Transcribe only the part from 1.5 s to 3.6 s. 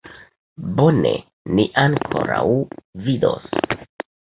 ni ankoraŭ vidos!